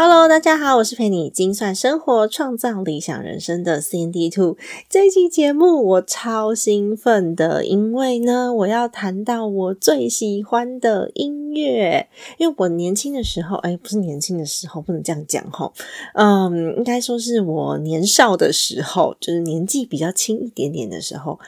[0.00, 4.56] Hello，大家好，我是陪你精算生活、创造理想人生的 Cindy Two。
[4.88, 12.08] 这期节目我超兴奋的，因为呢，我要谈到我最喜欢的音乐。
[12.36, 15.72] 因为我年轻的时候，哎，不是年轻的时候，不能这样讲吼。
[16.14, 21.40] 嗯，应该说是我年少的时候，就是年纪比较轻一点点的时候。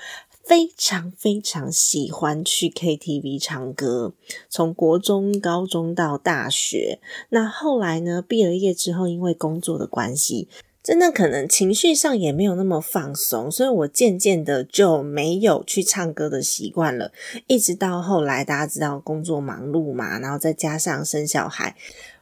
[0.50, 4.14] 非常非常喜欢去 KTV 唱歌，
[4.48, 6.98] 从国中、高中到大学。
[7.28, 8.20] 那后来呢？
[8.20, 10.48] 毕了业之后，因为工作的关系，
[10.82, 17.12] 真的可能情绪上也没有那么放松，所以我渐渐的就没有去唱歌的习惯了。
[17.46, 21.76] 一直到后来，大家知道工作忙碌嘛，然后再加上生小孩。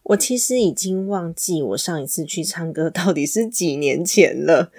[0.08, 4.72] 我其实已经忘记我上一次去唱歌到底是几年前了。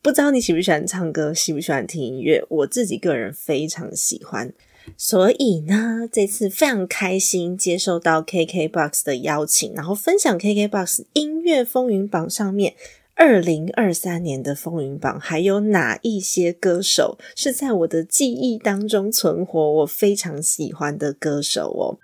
[0.00, 2.44] 不知道你喜不喜欢唱歌，喜不喜欢听音乐？
[2.48, 4.52] 我自己个人非常喜欢，
[4.96, 12.74] 所以呢，这次非常开心接受到 KKBOX 的邀请，然后分享 KKBOX 音乐风云榜上面
[13.16, 21.98] 二零二三年的风云榜，还有哪一些歌手是在我的记忆当中存活，我非常喜欢的歌手哦。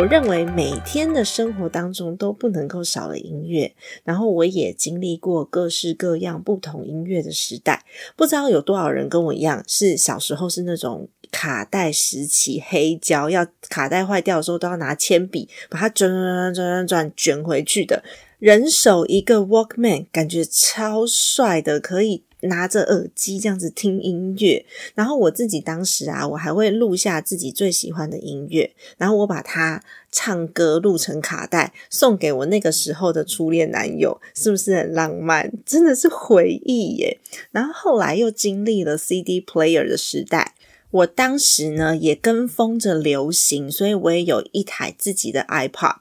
[0.00, 3.70] 我认为每天的生活当中都不能够少了音乐，
[4.02, 7.84] 然后我也经历过各式各样不同音乐的时代。
[8.16, 18.02] 不知道有多少人跟我一样，是小时候是那种卡带时期，黑胶要卡带坏掉的时候都要拿铅笔把它转转转转转转卷回去的，
[18.38, 22.22] 人手一个 Walkman，感觉超帅的，可以。
[22.42, 24.64] 拿着耳机这样子听音乐，
[24.94, 35.52] 然后我自己当时啊，我还会录下自己最喜欢的音乐，然后我把它唱歌录成卡带，送给我那个时候的初恋男友，是不是很浪漫？
[35.66, 37.18] 真的是回忆耶！
[37.50, 40.54] 然后后来又经历了 CD player 的时代，
[40.90, 45.96] 我当时呢也跟风着流行，所以我也有一台自己的 iPod，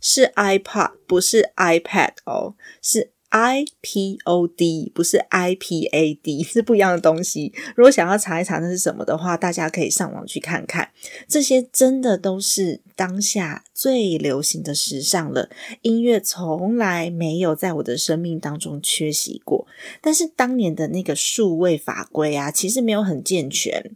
[0.00, 3.12] 是 iPod 不是 iPad 哦，是。
[3.30, 7.52] I P O D 不是 I P A D 是不一样的东西。
[7.74, 10.90] 如果想要查一查那是什么的话，大家可以上网去看看。
[11.28, 15.50] 这些真的都是当下最流行的时尚了。
[15.82, 19.66] 音乐从来没有在我的生命当中缺席过。
[20.00, 23.92] 但是当年的那个数位法规啊，其实没有很健全。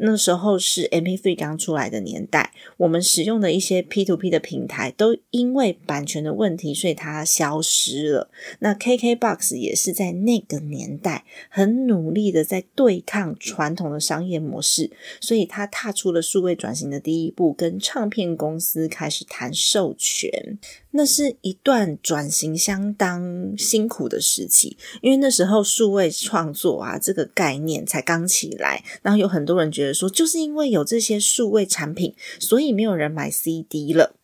[0.00, 8.30] 那时候是 MP3 刚出来的年代，我们使用的一些 P2P 的平台都因为版权的问题，所以它消失了。
[8.60, 20.58] 那 KKBOX 也是在那个年代很努力的在对抗传统的商业模式，所以它踏出了数位转型的第一步，跟唱片公司开始谈授权。
[20.92, 34.14] 那是一段转型相当辛苦的时期，因为那时候数位创作啊这个概念才刚起来，然后有很多人觉得说，就是因为有这些数位产品，所以没有人买 CD 了。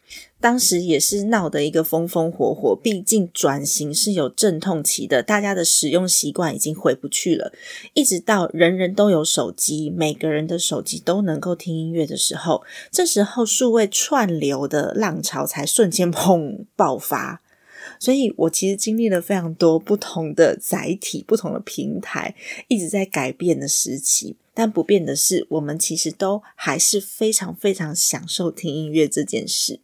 [0.40, 7.50] 当时也是闹得一个风风火火，毕竟转型是有阵痛期的，大家的使用习惯已经回不去了。
[7.94, 17.40] 一直到人人都有手机，每个人的手机都能够听音乐的时候，这时候数位串流的浪潮才瞬间砰爆发。
[17.98, 22.34] 所以我其实经历了非常多不同的载体、不同的平台，
[22.68, 24.36] 一直在改变的时期。
[24.52, 29.80] 但不变的是，我们其实都还是非常非常享受听音乐这件事。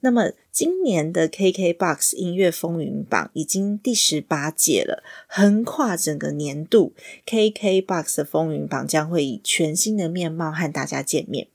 [0.00, 6.92] 那么，今年的 KKBOX 音乐风云榜已经第十八届了，横跨整个年度
[7.26, 11.48] ，KKBOX 的风云榜将会以全新的面貌和大家见面。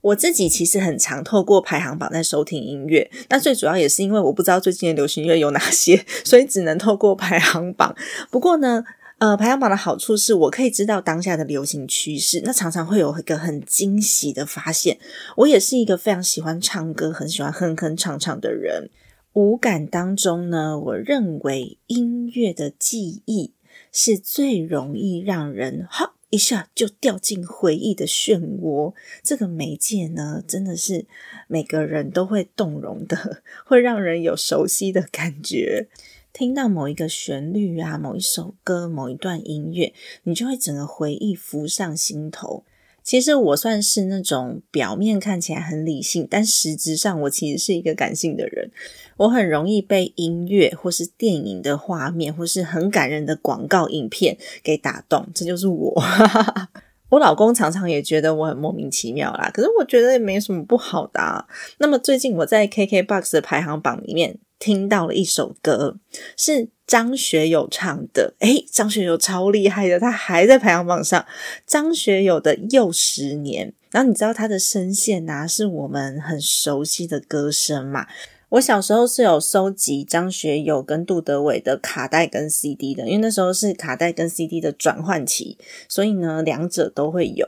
[0.00, 7.96] 我自己其实很常透过排行榜在收听音乐，那最主要也是因为我不知道最近的流行音乐有哪些，所以只能透过排行榜。
[8.30, 8.84] 不过呢。
[9.18, 14.98] 呃，排行榜的好处是我可以知道当下的流行趋势，那常常会有一个很惊喜的发现。
[15.38, 18.90] 我也是一个非常喜欢唱歌、很喜欢哼哼唱唱的人。
[19.32, 23.54] 五感当中呢，我认为音乐的记忆
[23.90, 28.94] 是最容易让人哈一下就掉进回忆的漩涡。
[29.24, 31.06] 这个媒介呢，真的是
[31.48, 35.88] 每个人都会动容的， 会让人有熟悉的感觉。
[36.32, 39.92] 听到某一个旋律啊，某一首歌，某一段音乐，
[40.24, 42.64] 你就会整个回忆浮上心头。
[43.02, 48.70] 其实我算是那种表面看起来很理性，但实质上我其实是一个感性的人。
[49.16, 55.26] 我很容易被音乐或是电影的画面，或是很感人的广告影片给打动。
[55.34, 56.02] 这就是我。
[57.08, 61.46] 我老公常常也觉得我很莫名其妙啦，可是我觉得也没什么不好的啊。
[61.78, 65.96] 那么最近我在 KKBOX 的排行榜里面听到了一首歌，
[66.36, 66.68] 是。
[66.88, 71.22] 张学友唱的，诶，张学友超厉害的，他还在排行榜上。
[71.66, 78.06] 张学友的《又十年》，然后你知道他的声线呐，是我们很熟悉的歌声嘛？
[78.48, 85.58] 我小时候是有收集张学友跟杜德伟的卡带跟 CD 的，因为那时候是卡带跟 CD 的转换期，
[85.90, 87.46] 所以呢，两者都会有。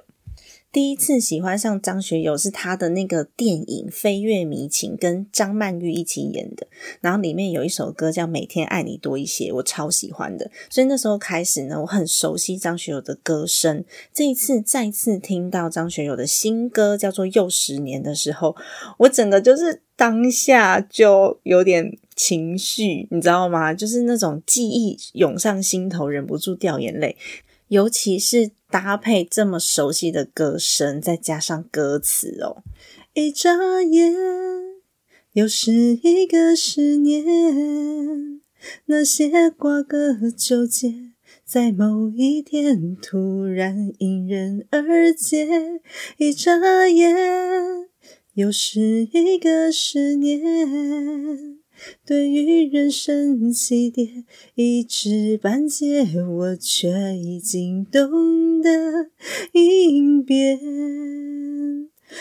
[0.72, 6.68] 第一次喜欢上张学友是他的那个电影《飞跃迷情》，跟张曼玉一起演的。
[7.00, 10.48] 然后里面有一首歌叫《每天爱你多一些》，我超喜欢的。
[10.68, 13.84] 所以那时候开始呢，我很熟悉张学友的歌声。
[14.14, 18.54] 这一次再次听到张学友的新歌叫做《又十年》的时候，
[18.98, 23.74] 我整个就是当下就有点情绪，你知道吗？
[23.74, 27.16] 就是那种记忆涌上心头，忍不住掉眼泪。
[27.70, 32.64] 尤其是搭配这么熟悉的歌声，再加上歌词哦，
[33.14, 34.12] 一眨眼
[35.34, 35.72] 又是
[36.02, 38.40] 一个十年，
[38.86, 41.12] 那些瓜葛纠结，
[41.44, 45.46] 在某一天突然迎刃而解，
[46.16, 47.14] 一眨眼
[48.34, 51.59] 又是一个十年。
[52.06, 54.24] 对于人生起跌，
[54.54, 58.70] 一知半解，我却已经懂得
[59.52, 60.58] 应变。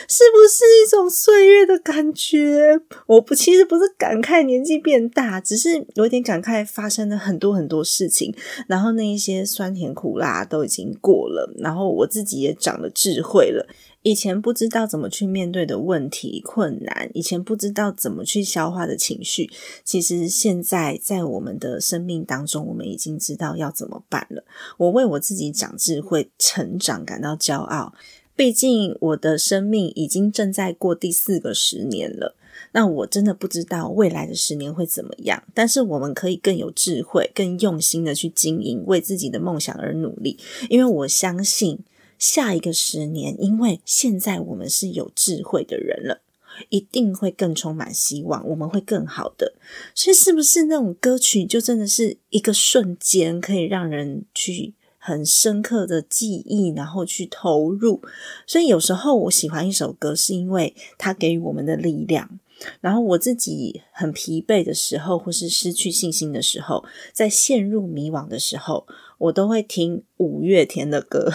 [0.07, 2.79] 是不是一种岁月的感觉？
[3.07, 8.31] 我不，其实不是感慨年纪变大，只是有点感慨发生了很多很多事情，
[8.67, 13.67] 然后那一些酸甜苦辣都已经过了，然后我自己也长了智慧了。
[14.01, 19.51] 以前不知道怎么去面对的问题、困难，以前不知道怎么去消化的情绪，
[19.83, 24.45] 其实现在在我们的生命当中，我们已经知道要怎么办了。
[24.77, 27.93] 我为我自己长智慧、成长感到骄傲。
[28.37, 32.37] 毕竟我的生命已经正在过第四个十年了，
[32.71, 35.43] 那我真的不知道未来的十年会怎么样。
[35.53, 40.37] 但是我们可以更有智慧、更用心的去经营，为自己的梦想而努力。
[40.69, 41.79] 因为我相信。
[42.19, 46.21] 下一个十年，因为现在我们是有智慧的人了，
[46.67, 49.53] 一定会更充满希望，我们会更好的。
[49.95, 58.01] 所以，是不是那种歌曲就真的是一个瞬间，可以让人去很深刻的记忆，然后去投入？
[58.45, 62.39] 所以，有时候我喜欢一首歌，是因为它给予我们的力量。
[62.81, 66.83] 然后，我自己很疲惫的时候，或是失去信心的时候，
[67.13, 68.85] 在陷入迷惘的时候，
[69.17, 71.31] 我都会听五月天的歌。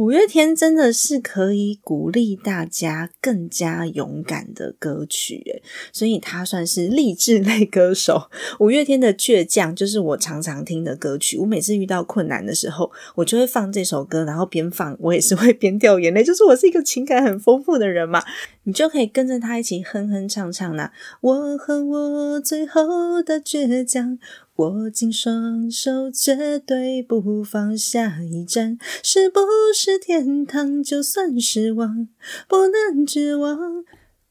[0.00, 5.62] 五月天真的是可以鼓励大家更加勇敢的歌曲，诶，
[5.92, 8.30] 所以他算是励志类歌手。
[8.60, 11.36] 五月天的倔强就是我常常听的歌曲。
[11.36, 16.24] 我每次遇到困难的时候，我就会放这首歌，然后边放我也是会边掉眼泪。
[16.24, 18.22] 就是我是一个情感很丰富的人嘛，
[18.64, 20.90] 你就可以跟着他一起哼哼唱唱啦。
[21.20, 24.18] 我和我最后的倔强。
[24.60, 28.76] 握紧双手，绝对不放下一站。
[29.02, 29.40] 是不
[29.74, 30.82] 是天堂？
[30.82, 32.08] 就算失望，
[32.46, 33.58] 不能绝望。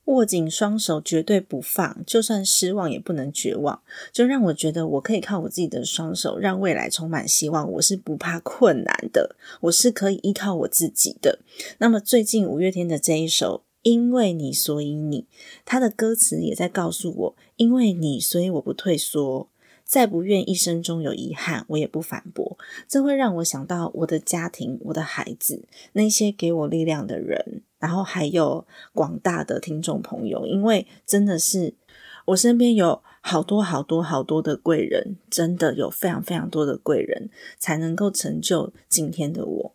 [0.06, 3.82] 握紧双手，绝对不放，就算失望也不能绝望。
[4.12, 7.72] 就让我觉得，我可以靠我自己的双手，让未来充满希望。
[7.72, 11.40] 我是不怕困难的，我是可以依靠我自己的。
[11.80, 15.22] 那么，最近五月天的这一首《因为你所以你》，
[15.66, 19.50] 他的歌词也在告诉我：因为你，所以我不退缩。
[19.90, 22.60] 再不愿一生中有遗憾，我也不反驳。
[22.88, 30.46] 这会让我想到我的家庭、我的孩子，那些给我力量的人，然后还有广大的听众朋友。
[30.46, 31.74] 因为真的是
[32.26, 39.74] 我身边有好多好多好多的贵人，真的有非常非常多的贵人，才能够成就今天的我。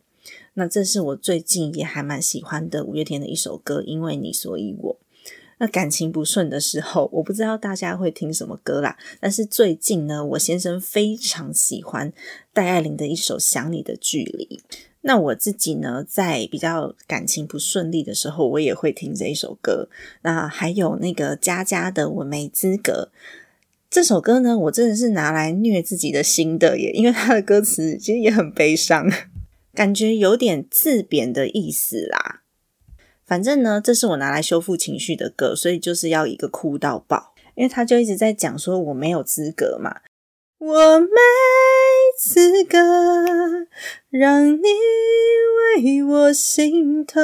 [0.52, 4.96] 那这是我最近也还蛮喜欢的五月天的一首歌，因为你，所以我。
[5.58, 8.96] 那感情不顺的时候，我不知道大家会听什么歌啦。
[9.20, 12.12] 但是最近呢，我先生非常喜欢
[12.52, 14.60] 戴爱玲的一首《想你的距离》。
[15.02, 19.88] 那我自己呢，在比较感情不顺利的时候，我也会听这一首歌。
[20.22, 23.10] 那还有那个佳佳的《我没资格》
[23.90, 29.08] 这首歌呢，我真的是拿来虐自己的心的耶，因为它的歌词其实也很悲伤。
[29.74, 32.40] 感觉有点自贬的意思啦。
[33.26, 40.02] 反正呢，这是我拿来修复情绪的歌，所以就是要一个哭到爆，因为他就一直在讲说我没有资格嘛，
[40.58, 41.08] 我没
[42.18, 42.78] 资格
[44.10, 44.62] 让你
[45.82, 47.22] 为我心疼，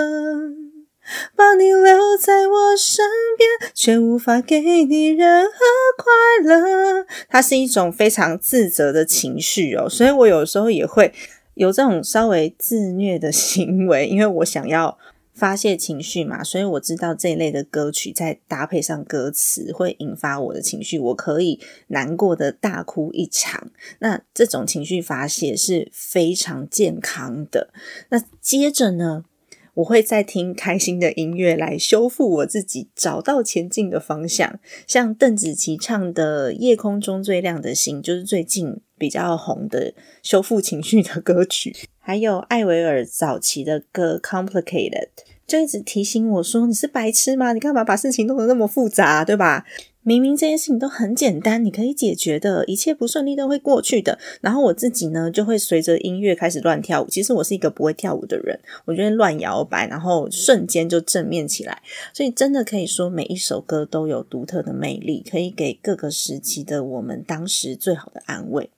[1.37, 3.05] 把你留在我身
[3.37, 5.53] 边，却无法给你任何
[5.99, 7.07] 快乐。
[7.29, 11.13] 它是一种非常自责的情绪哦，所以我有时候也会
[11.55, 14.97] 有这种稍微自虐的行为，因为我想要。
[15.41, 23.71] 发泄情绪嘛，所以我知道这一类的歌曲再搭配上歌词会引发我的情绪，我可以难过的大哭一场。
[24.01, 27.73] 那这种情绪发泄是非常健康的。
[28.11, 29.25] 那接着呢，
[29.73, 34.61] 我会再听开心的音乐来修复我自己，找到前进的方向。
[34.87, 41.75] 像邓紫棋唱的《夜空中最亮的星》，就是最近比较红的修复情绪的歌曲。
[41.99, 45.09] 还有艾维尔早期的歌《Complicated》。
[45.51, 47.53] 就一直提醒我说：“你是白痴吗？
[47.53, 49.67] 你干嘛把事情弄得那么复杂，对吧？
[50.05, 57.09] 明明这件事情都很简单，你可以解决的，一切不顺利都会过去的。”然后我自己呢，就会随着音乐开始乱跳舞。
[57.09, 61.83] 其实我是一个不会跳舞的人，我觉得乱摇摆，然后瞬间就正面起来。
[62.15, 68.71] 所以真的可以说，每一首歌都有独特的魅力，可以给各个时期的我们当时最好的安慰。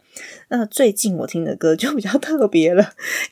[0.48, 2.82] 那最近我听的歌就比较特别了，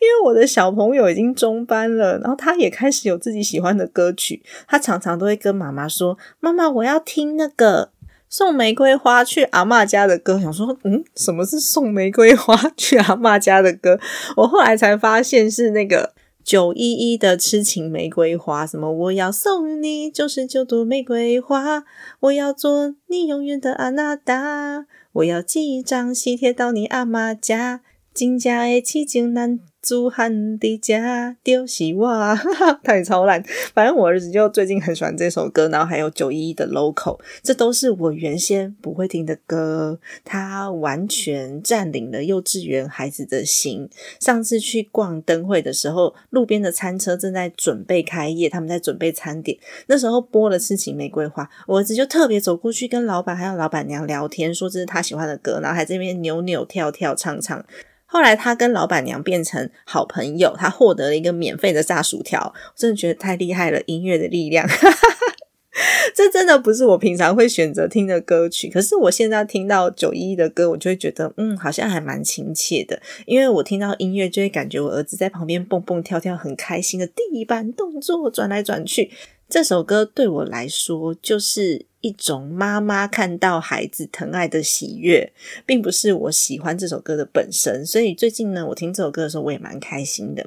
[0.01, 7.91] 因为我的小朋友已经中班了，然后他也开始有自己喜欢的歌曲，他常常都会跟妈妈说：“妈妈，我要听那个
[8.29, 14.01] 送玫瑰花去阿妈家的歌。”想说，嗯，什么是送玫瑰花去阿妈家的歌？
[14.37, 21.85] 我后来才发现是那个九一一的痴情玫瑰花，什么我要送你九十九朵玫瑰花，
[22.21, 24.87] 我要做你永远的阿娜达。
[25.13, 27.83] 我要寄一张喜帖到你阿妈家，
[28.15, 32.37] 真正的痴情男子汉的家，就是我，
[32.85, 33.43] 太超烂。
[33.75, 39.99] 反正我儿子就最近很喜欢这首歌，然后还有九一一的 local，这都是我原先不会听的歌。
[40.25, 43.89] 他完全占领了幼稚园孩子的心。
[44.21, 49.59] 上次去逛灯会的时候，路边的餐车正在准备开业，他们在准备餐点。
[49.87, 57.65] 那时候播了《痴情玫瑰花》，我儿子就特别走过去跟老板还有老板娘聊天，说这是他喜欢的歌，然后还这边扭扭跳跳唱唱。
[58.13, 63.81] 后来他跟老板娘变成好朋友，他获得了一个免费的炸薯条，我真的觉得太厉害了！
[63.87, 64.67] 音乐的力量，
[66.15, 68.69] 这真的不是我平常会选择听的歌曲。
[68.69, 73.01] 可是我现在听到九一的歌，我就会觉得，嗯，好像还蛮亲切的。
[73.27, 79.11] 因为我听到音乐，就会感觉我儿子在旁边蹦蹦跳跳，很开心的地板动作转来转去。
[79.51, 85.33] 这首歌对我来说，就是一种妈妈看到孩子疼爱的喜悦，
[85.67, 87.85] 并不是我喜欢这首歌的本身。
[87.85, 90.47] 所以最近呢，我听这首歌的时候，我也蛮开心的。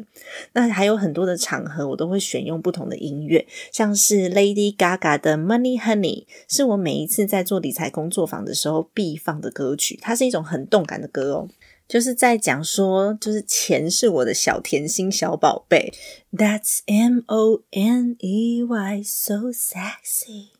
[0.54, 10.00] 那还有很多的场合，我都会选用不同的音乐，像是 Lady Gaga 的 Money Honey，是我每一次在做理财工作坊的时候必放的歌曲。
[10.02, 11.50] 它是一种很动感的歌哦。
[11.94, 15.94] 就是在讲说，就是钱是我的小甜心、小宝贝。
[16.32, 20.54] That's M O N E Y，so sexy。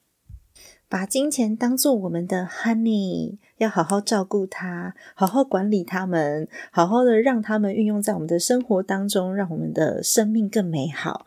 [0.88, 11.26] 把金钱当做我们的 honey，要好好照顾它，好好管理它们，好好的让它们运用在我们的生活当中，让我们的生命更美好。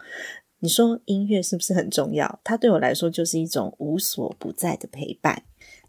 [0.61, 2.39] 你说音乐是不是很重要？
[2.45, 5.43] 它对我来说就是一种无所不在的陪伴，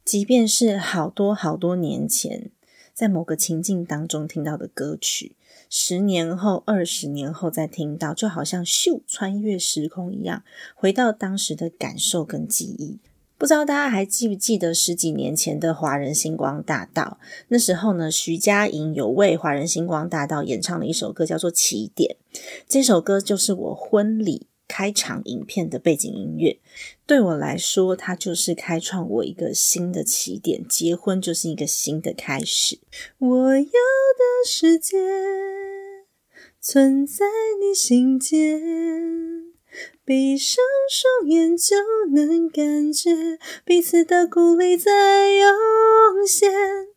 [0.03, 2.49] 即便是好多好多年前。
[2.97, 5.35] 在某个情境当中听到的歌曲，
[5.69, 10.41] 十年后、二十年后再听到，就好像咻穿越时空一样，
[10.73, 12.97] 回到当时的感受跟记忆。
[13.37, 17.19] 不知道大家还记不记得十几年前的华人星光大道？
[17.49, 22.17] 那时候呢，徐佳莹有为华人星光大道演唱了一首歌，叫做《起点》。
[22.67, 24.47] 这首歌就是我婚礼。
[24.67, 26.59] 开场影片的背景音乐，
[27.05, 30.67] 对我来说，它就是开创我一个新的起点。
[30.67, 32.79] 结婚就是一个新的开始。
[33.17, 34.97] 我要的世界
[36.59, 37.25] 存在
[37.61, 39.53] 你心间，
[40.03, 40.57] 闭上
[40.91, 41.75] 双眼就
[42.11, 46.96] 能感觉彼此的鼓励在涌现。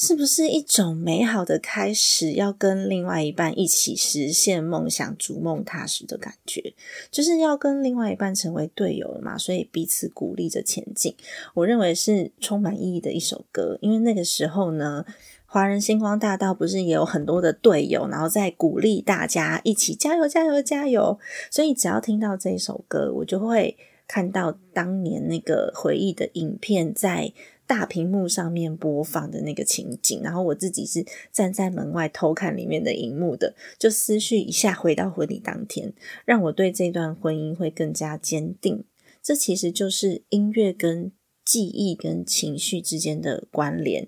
[0.00, 2.34] 是不是一种美好的开始？
[2.34, 6.72] 要跟另外一半一起实现梦想，逐梦踏实的感觉，
[7.10, 9.36] 就是要跟另外一半成为队友了嘛？
[9.36, 11.16] 所以彼此鼓励着前进。
[11.52, 15.04] 我认为是充满意义的一首歌，因为那个时候呢，
[15.46, 21.18] 华人星光大道不是也有很多的队友，然后在鼓励大家一起加油、加油、加油。
[21.50, 23.76] 所以只要听到这一首歌，我就会
[24.06, 27.32] 看到当年那个回忆的影片在。
[27.68, 35.92] 大屏幕上面播放的那个情景，然后我自己是站在门外偷看里面的荧幕的，就思绪一下回到婚礼当天，
[36.24, 38.82] 让我对这段婚姻会更加坚定。
[39.22, 41.12] 这其实就是音乐跟。
[41.48, 44.06] 记忆跟情绪之间的关联，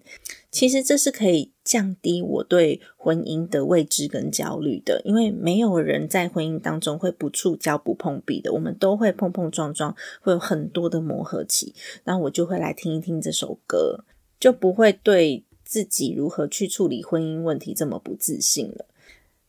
[0.50, 11.74] 其实这是可以降低我对婚姻的未知跟焦虑的，因为没有人在婚姻当中会不触礁不碰壁的，我们都会碰碰撞撞，会有很多的磨合期。
[12.04, 14.04] 那我就会来听一听这首歌，
[14.38, 18.84] 就不会对自己如何去处理婚姻问题这么不自信了。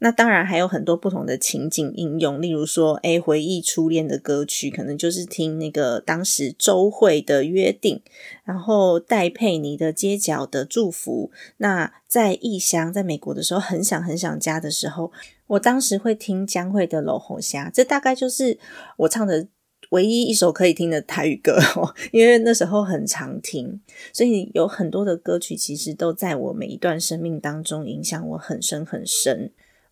[0.04, 8.02] 那当然还有很多不同的情景应用，例如说，诶回忆初恋的歌曲，可能就是听那个当时周慧的约定，
[8.44, 11.30] 然后戴佩妮的街角的祝福。
[11.58, 15.12] 那在异乡，在美国的时候，很想很想家的时候，
[15.46, 18.58] 我当时会听江蕙的《老红虾》，这大概就是
[18.98, 19.48] 我唱的
[19.92, 23.80] 唯一一首可以听的台语歌哦， 因为那时候很常听，
[24.12, 29.52] 所以有很多的歌曲其实都在我每一段生命当中影响我很深很深。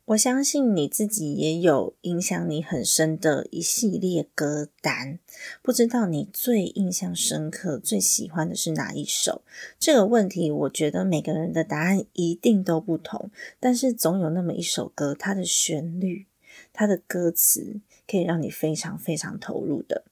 [0.09, 5.19] 我相信你自己也有影响你很深的一系列歌单，
[5.61, 9.43] 不知道你最印象深刻、最喜欢的是哪一首？
[9.77, 16.25] 这个问题，我觉得每个人的答案一定都不同，但是总有那么一首歌，它的旋律、
[16.73, 20.05] 它的歌词，可以让你非常非常投入的。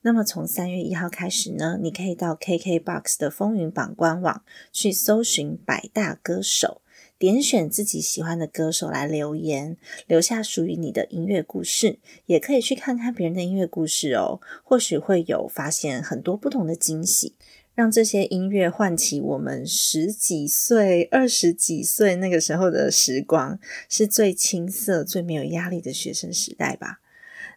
[0.00, 4.42] 那么从三月一号开始呢，你可以到 KKBOX 的风云榜官网
[4.72, 6.80] 去搜寻百大歌手。
[7.24, 14.42] 点选自己喜欢的歌手来留言，留下属于你的音乐故事，也可以去看看别人的音乐故事哦。
[14.62, 17.34] 或许会有发现很多不同的惊喜，
[17.74, 27.00] 让这些音乐唤起我们十几岁、二十几岁那个时候的时光，是最青涩、最没有压力的学生时代吧。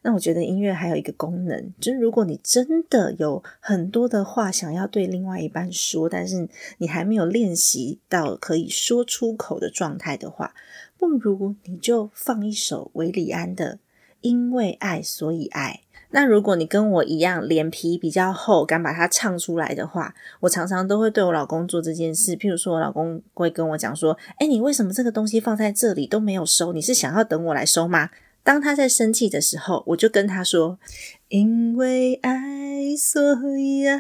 [0.04, 10.54] 那我觉得音乐还有一个功能，就是如果你真的有很多的话想要对另外一半说，但是你还没有练习到可以说出口的状态的话，
[10.98, 13.75] 不如你就放一首韦礼安的
[14.22, 15.82] 《因为爱所以爱》。
[16.12, 22.33] 那如果你跟我一样脸皮比较厚，敢把它唱出来的话，我常常都会对我老公做这件事。
[22.38, 26.72] 譬如说我老公会跟我讲说：“哎，你为什么这个东西放在这里都没有收？
[26.72, 28.10] 你是想要等我来收吗？”
[28.48, 30.79] 当他在生气的时候，我就跟他说
[31.27, 33.22] ：“因为爱，所
[33.60, 34.00] 以爱，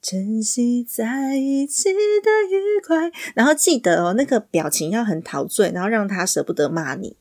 [0.00, 7.18] 珍惜在一起的愉快。”然后记得哦，那个表情要很陶醉，然后让他舍不得骂你。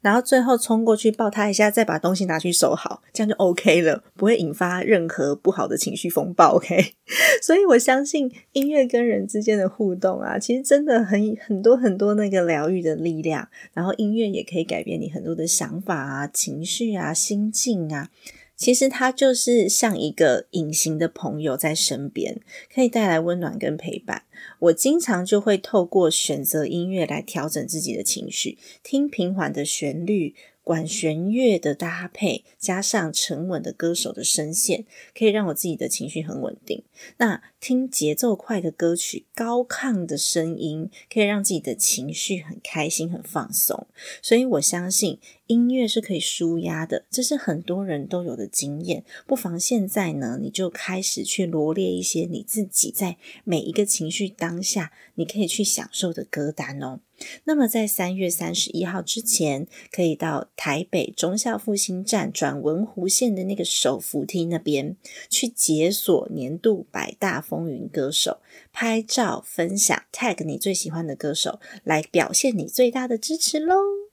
[0.00, 6.56] 然后最后冲过去抱他一下，再把东西拿去收好，这样就 OK 了，不会引发任何不好的情绪风暴。
[6.56, 6.94] OK，
[7.42, 13.48] 所以我相信音乐跟人之间的互动啊，其实真的很很多很多那个疗愈的力量。
[13.72, 18.08] 然后音乐也可以改变你很多的想法啊、情绪啊、心境啊。
[18.60, 22.38] 其实它就是像一个隐形的朋友在身边，
[22.72, 24.24] 可以带来温暖跟陪伴。
[24.58, 30.34] 我经常就会透过选择音乐来调整自己的情绪，听平缓的旋律。
[30.62, 34.84] 管弦乐的搭配，加上沉稳的歌手的声线，
[35.18, 36.84] 可以让我自己的情绪很稳定。
[37.16, 43.88] 那听节奏快的歌曲，高亢的声音，可以让自己的情绪很开心、很放松。
[44.22, 45.18] 所以我相信
[45.50, 49.04] 音乐是可以舒压的，这是很多人都有的经验。
[49.26, 57.00] 不妨现在呢，你就开始去罗列一些你自己在每一个情绪当下，你可以去享受的歌单哦。
[57.44, 64.96] 那么，在三月三十一号之前，可以到台北中校复兴站转文湖线的那个手扶梯那边
[65.28, 68.38] 去解锁年度百大风云歌手，
[68.72, 74.09] 拍照分享，tag 你最喜欢的歌手，来表现你最大的支持喽。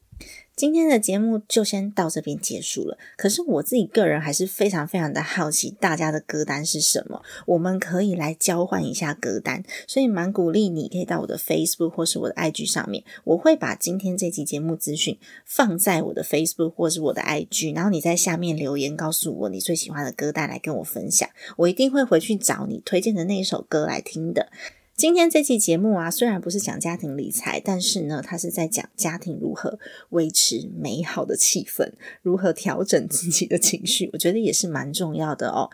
[0.57, 2.97] 今天的节目就先到这边结束了。
[3.15, 7.21] 可是我自己个人还是非常非常的好奇，大家的歌单是什么？
[7.45, 9.63] 我们可以来交换一下歌单。
[9.85, 24.51] 所以蛮鼓励你可以到我的 Facebook 或是我的 IG 上面，我会把今天这期节目资讯放在我的 Facebook 或是我的 IG，然后你在下面留言告诉我你最喜欢的歌单来跟我分享，我一定会回去找你推荐的那一首歌来听的。
[24.97, 29.77] 今天这期节目啊，虽然不是讲家庭理财，但是呢，它是在讲家庭如何
[30.09, 31.91] 维持美好的气氛，
[32.23, 35.69] 如何调整自己的情绪，我觉得也是蛮重要的哦。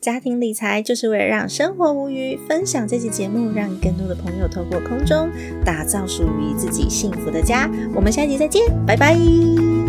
[0.00, 5.28] 家庭理财就是为了让生活无虞，分享这期节目，让更多的朋友透过空中
[5.64, 7.68] 打造属于自己幸福的家。
[7.96, 9.81] 我们下期再见，拜拜。